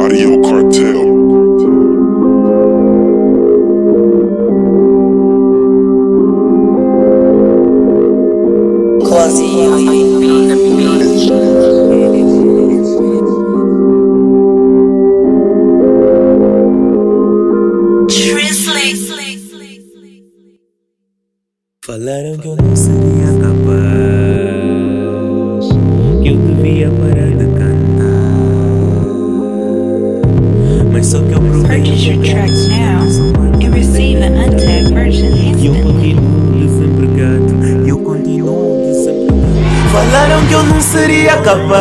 Audio 0.00 0.40
Cartel. 0.40 1.10
Falaram 21.84 22.38
que 22.38 22.46
eu 22.48 22.56
não 22.56 22.76
seria 22.76 23.32
capaz, 23.42 23.68
que 26.22 26.28
eu 26.28 26.36
devia 26.36 26.88
parar 26.88 27.39
Purchase 31.80 32.04
your 32.04 32.22
track 32.22 32.50
now 32.68 33.00
and 33.64 33.72
receive 33.74 34.20
an 34.20 34.34
untagged 34.34 34.92
version 34.92 35.32
eu 35.32 35.74
instantly. 35.74 36.14
Falaram 39.90 40.46
que 40.46 40.52
eu 40.52 40.62
não 40.64 40.78
seria 40.78 41.38
capaz, 41.38 41.80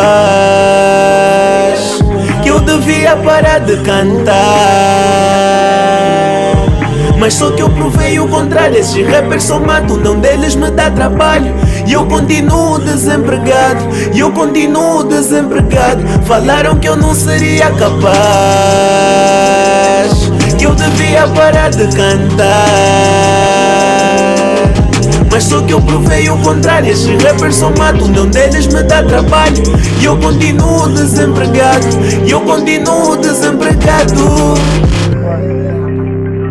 que 2.41 2.49
eu 2.49 2.61
devia 2.61 3.17
parar 3.17 3.59
de 3.59 3.75
cantar. 3.83 4.39
Mas 7.19 7.33
só 7.33 7.51
que 7.51 7.61
eu 7.61 7.69
provei 7.69 8.17
o 8.21 8.27
contrário, 8.29 8.77
esses 8.77 9.05
rappers 9.05 9.43
só 9.43 9.59
matam, 9.59 9.97
nenhum 9.97 10.21
deles 10.21 10.55
me 10.55 10.71
dá 10.71 10.89
trabalho. 10.89 11.53
E 11.85 11.91
eu 11.91 12.05
continuo 12.05 12.79
desempregado, 12.79 13.83
e 14.13 14.19
eu 14.19 14.31
continuo 14.31 15.03
desempregado. 15.03 16.01
Falaram 16.25 16.79
que 16.79 16.87
eu 16.87 16.95
não 16.95 17.13
seria 17.13 17.69
capaz, 17.71 18.15
eu 21.19 21.27
devia 21.27 21.27
parar 21.27 21.69
de 21.69 21.87
cantar. 21.87 22.49
Mas 25.31 25.43
só 25.43 25.61
que 25.61 25.73
eu 25.73 25.81
provei 25.81 26.29
o 26.29 26.37
contrário 26.37 26.91
Esses 26.91 27.21
rappers 27.23 27.55
só 27.55 27.69
matam, 27.77 28.07
nenhum 28.07 28.27
deles 28.27 28.67
me 28.67 28.81
dá 28.83 29.03
trabalho 29.03 29.63
E 30.01 30.05
eu 30.05 30.17
continuo 30.17 30.89
desempregado 30.89 31.85
E 32.25 32.31
eu 32.31 32.41
continuo 32.41 33.15
desempregado 33.15 34.55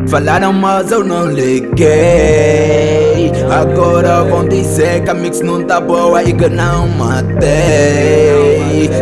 Falaram, 0.08 0.52
mas 0.54 0.90
eu 0.90 1.04
não 1.04 1.26
liguei. 1.26 1.88
Agora 3.50 4.24
vão 4.24 4.48
dizer 4.48 5.02
que 5.02 5.10
a 5.10 5.14
mix 5.14 5.40
não 5.40 5.62
tá 5.62 5.80
boa 5.80 6.22
e 6.22 6.32
que 6.32 6.48
não 6.48 6.88
matei. 6.88 7.48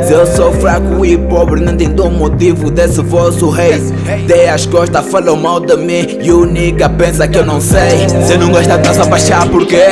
Se 0.05 0.13
eu 0.13 0.27
sou 0.27 0.53
fraco 0.53 1.05
e 1.05 1.17
pobre, 1.17 1.61
não 1.61 1.73
entendo 1.75 2.05
o 2.05 2.11
motivo 2.11 2.71
desse 2.71 3.01
vosso 3.03 3.51
rei. 3.51 3.81
Dei 4.27 4.49
as 4.49 4.67
costas, 4.67 5.07
falam 5.07 5.37
mal 5.37 5.61
de 5.61 5.77
mim 5.77 6.19
e 6.21 6.33
o 6.33 6.45
nigga 6.45 6.89
pensa 6.89 7.29
que 7.29 7.39
eu 7.39 7.47
não 7.47 7.61
sei. 7.61 8.09
Se 8.27 8.37
não 8.37 8.51
gosta, 8.51 8.77
tá 8.79 8.91
a 9.03 9.07
baixar 9.07 9.49
por 9.49 9.65
quê? 9.65 9.87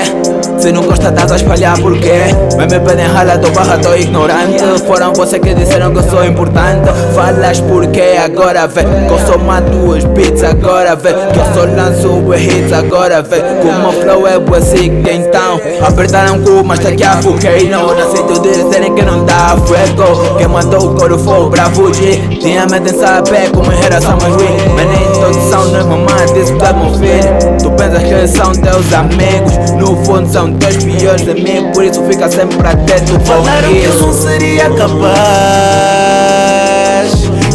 Se 0.58 0.72
não 0.72 0.82
gosta, 0.82 1.12
tá 1.12 1.30
a 1.30 1.36
espalhar 1.36 1.78
por 1.78 1.98
quê? 1.98 2.22
Mas 2.56 2.72
me 2.72 2.80
pedem 2.80 3.06
rala, 3.06 3.36
tô 3.38 3.50
barra, 3.50 3.78
tô 3.78 3.94
ignorante. 3.94 4.64
Foram 4.86 5.12
vocês 5.12 5.42
que 5.42 5.54
disseram 5.54 5.92
que 5.92 5.98
eu 5.98 6.02
sou 6.04 6.24
importante. 6.24 6.88
Falas 7.14 7.60
porque 7.60 8.00
agora 8.22 8.66
vê. 8.66 8.82
Que 8.82 9.12
eu 9.12 9.18
só 9.26 9.38
mato 9.38 9.76
os 9.76 10.04
beats, 10.04 10.42
agora 10.42 10.96
vê. 10.96 11.12
Que 11.12 11.38
eu 11.38 11.44
só 11.54 11.64
lanço 11.64 12.34
hits, 12.34 12.72
agora 12.72 13.22
vê. 13.22 13.40
Que 13.40 13.68
o 13.68 13.74
meu 13.74 13.92
flow 13.92 14.26
é 14.26 14.38
bué 14.38 14.60
sick, 14.60 14.90
então. 15.10 15.60
Apertaram 15.86 16.40
cu, 16.42 16.64
mas 16.64 16.78
tá 16.78 16.88
aqui 16.88 17.04
a 17.04 17.20
foquei. 17.20 17.68
Não 17.68 17.90
aceito 17.90 18.40
dizerem 18.40 18.94
que 18.94 19.02
não 19.02 19.24
dá 19.24 19.56
fuego. 19.66 20.36
Quem 20.38 20.48
mandou 20.48 20.92
o 20.92 20.94
coro 20.94 21.18
foi 21.18 21.40
o 21.40 21.50
bravo 21.50 21.92
G. 21.92 22.16
Tinha 22.40 22.66
medo 22.66 22.88
em 22.88 22.98
saber 22.98 23.50
como 23.50 23.70
era 23.72 24.00
só 24.00 24.16
mais 24.16 24.34
ruim. 24.34 25.03
Todos 25.34 25.50
são 25.50 25.64
nem 25.72 25.82
mamãe, 25.82 26.26
disse 26.32 26.52
que 26.54 26.64
é 26.64 26.72
meu 26.72 26.94
filho. 26.94 27.58
Tu 27.60 27.70
pensas 27.72 28.02
que 28.04 28.28
são 28.28 28.52
teus 28.52 28.92
amigos. 28.92 29.72
No 29.72 29.96
fundo 30.04 30.32
são 30.32 30.52
teus 30.54 30.76
piores 30.76 31.28
amigos. 31.28 31.72
Por 31.74 31.84
isso 31.84 32.04
fica 32.04 32.30
sempre 32.30 32.68
atento 32.68 33.18
com 33.18 33.24
Falaram 33.24 33.68
que 33.68 33.78
eu 33.78 33.90
isso. 33.90 34.06
não 34.06 34.12
seria 34.12 34.70
capaz 34.70 34.94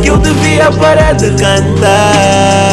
Que 0.01 0.09
eu 0.09 0.17
devia 0.17 0.69
parar 0.73 1.13
de 1.13 1.29
cantar 1.31 2.68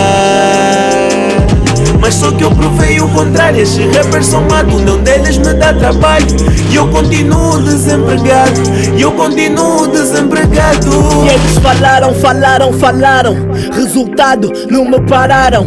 Mas 2.07 2.15
só 2.15 2.31
que 2.31 2.45
eu 2.45 2.53
provei 2.53 3.01
o 3.01 3.09
contrário 3.09 3.61
Esses 3.61 3.85
rappers 3.93 4.27
só 4.27 4.41
matam, 4.41 4.79
nenhum 4.79 5.03
deles 5.03 5.39
me 5.39 5.53
dá 5.55 5.75
trabalho 5.75 6.25
E 6.71 6.77
eu 6.77 6.87
continuo 6.87 7.61
desempregado 7.61 8.61
E 8.97 9.03
eu 9.03 9.11
continuo 9.11 9.89
desempregado 9.89 10.89
E 11.25 11.35
eles 11.35 11.59
falaram, 11.59 12.15
falaram, 12.15 12.73
falaram. 12.75 13.37
Resultado, 13.75 14.53
não 14.71 14.85
me 14.89 15.01
pararam. 15.01 15.67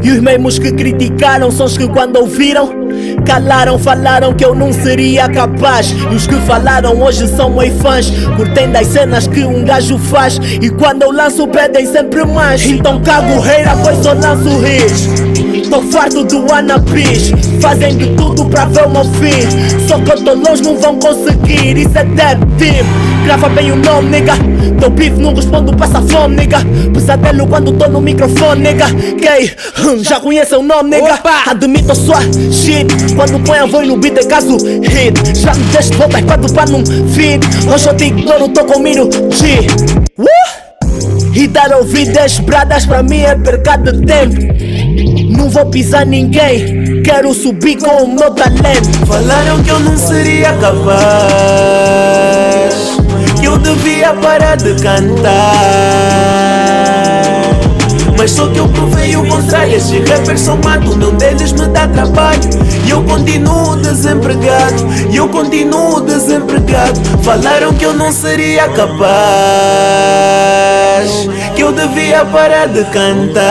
E 0.00 0.12
os 0.12 0.20
mesmos 0.20 0.60
que 0.60 0.70
criticaram 0.70 1.50
são 1.50 1.66
os 1.66 1.76
que 1.76 1.88
quando 1.88 2.16
ouviram. 2.18 2.70
Calaram, 3.26 3.76
falaram 3.76 4.32
que 4.32 4.44
eu 4.44 4.54
não 4.54 4.72
seria 4.72 5.28
capaz. 5.28 5.90
E 5.90 6.14
os 6.14 6.26
que 6.26 6.36
falaram 6.42 7.02
hoje 7.02 7.26
são 7.26 7.50
meus 7.50 7.74
fãs. 7.82 8.10
Curtem 8.36 8.70
das 8.70 8.86
cenas 8.86 9.26
que 9.26 9.44
um 9.44 9.64
gajo 9.64 9.98
faz. 9.98 10.36
E 10.36 10.70
quando 10.70 11.02
eu 11.02 11.10
lanço, 11.10 11.48
pedem 11.48 11.86
sempre 11.86 12.24
mais. 12.24 12.64
Então 12.64 13.02
cago 13.02 13.40
reira, 13.40 13.76
pois 13.82 13.98
só 13.98 14.12
lanço 14.12 14.48
hits. 14.64 15.43
Tô 15.74 15.82
farto 15.90 16.22
do 16.22 16.46
wannabes 16.48 17.32
Fazem 17.60 17.96
de 17.96 18.06
tudo 18.14 18.44
pra 18.44 18.64
ver 18.66 18.86
o 18.86 18.90
meu 18.90 19.04
fim. 19.04 19.88
Só 19.88 19.98
que 19.98 20.12
eu 20.12 20.22
tô 20.22 20.34
longe, 20.34 20.62
não 20.62 20.76
vão 20.78 20.96
conseguir 21.00 21.76
Isso 21.76 21.98
é 21.98 22.04
dead 22.04 22.38
team 22.56 22.86
Grava 23.24 23.48
bem 23.48 23.72
o 23.72 23.76
nome, 23.76 24.10
nigga. 24.10 24.34
Teu 24.78 24.90
bife 24.90 25.18
não 25.18 25.34
respondo, 25.34 25.74
passa 25.74 26.00
fome, 26.02 26.36
nigga. 26.36 26.58
Pesadelo 26.92 27.46
quando 27.46 27.72
tô 27.72 27.88
no 27.88 28.00
microfone, 28.00 28.60
nigga. 28.60 28.86
Gay, 28.86 29.50
hum, 29.80 30.04
já 30.04 30.20
conhece 30.20 30.54
o 30.54 30.62
nome, 30.62 30.90
nigga. 30.90 31.18
Admito 31.46 31.94
sua 31.94 32.20
shit. 32.52 32.86
Quando 33.16 33.42
põe 33.44 33.58
a 33.58 33.64
voz 33.64 33.88
no 33.88 33.96
beat 33.96 34.18
é 34.18 34.24
caso 34.24 34.58
hit. 34.58 35.38
Já 35.38 35.54
me 35.54 35.64
deixo 35.64 35.94
voltar 35.94 36.22
quando 36.22 36.52
pra 36.52 36.66
num 36.66 36.84
feed. 36.84 37.40
Hoje 37.72 37.88
eu 37.88 37.96
te 37.96 38.04
ignoro, 38.04 38.48
tô 38.50 38.62
com 38.64 38.78
miro 38.78 39.08
G. 39.10 39.66
Uh! 40.18 40.63
E 41.34 41.48
dar 41.48 41.72
ouvidas 41.72 42.38
bradas 42.38 42.86
pra 42.86 43.02
mim 43.02 43.22
é 43.22 43.34
perca 43.34 43.76
de 43.76 44.06
tempo. 44.06 44.40
Não 45.36 45.50
vou 45.50 45.66
pisar 45.66 46.06
ninguém, 46.06 47.02
quero 47.02 47.34
subir 47.34 47.76
com 47.76 48.04
o 48.04 48.14
meu 48.14 48.30
talento. 48.30 49.04
Falaram 49.04 49.60
que 49.64 49.70
eu 49.70 49.80
não 49.80 49.96
seria 49.96 50.52
capaz 50.54 50.94
Que 53.40 53.46
eu 53.46 53.58
devia 53.58 54.14
parar 54.14 54.56
de 54.56 54.74
cantar. 54.80 55.24
Mas 58.16 58.30
só 58.30 58.46
que 58.46 58.58
eu 58.58 58.68
provei 58.68 59.16
o 59.16 59.26
contrário 59.26 59.74
Esses 59.74 60.08
rappers 60.08 60.40
só 60.40 60.56
matam, 60.56 60.96
nenhum 60.96 61.16
deles 61.16 61.52
me 61.52 61.66
dá 61.66 61.88
trabalho. 61.88 62.48
E 62.86 62.90
eu 62.90 63.02
continuo 63.02 63.76
desempregado 63.76 64.86
E 65.10 65.16
eu 65.16 65.28
continuo 65.28 66.00
desempregado. 66.00 67.00
Falaram 67.22 67.74
que 67.74 67.84
eu 67.84 67.92
não 67.92 68.12
seria 68.12 68.68
capaz 68.68 68.94
Que 71.54 71.62
eu 71.62 71.72
devia 71.72 72.24
parar 72.24 72.66
de 72.66 72.84
cantar. 72.84 73.44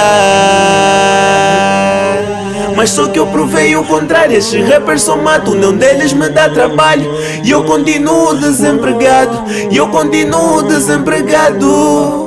Mas 2.76 2.90
só 2.90 3.08
que 3.08 3.20
eu 3.20 3.28
provei 3.28 3.76
o 3.76 3.84
contrário 3.84 4.36
Esses 4.36 4.68
rappers 4.68 5.04
só 5.04 5.16
matam, 5.16 5.54
nenhum 5.54 5.78
deles 5.78 6.12
me 6.12 6.28
dá 6.30 6.50
trabalho. 6.50 7.08
E 7.44 7.52
eu 7.52 7.64
continuo 7.64 8.34
desempregado 8.34 9.44
E 9.70 9.78
eu 9.78 9.88
continuo 9.90 10.64
desempregado 10.64 12.23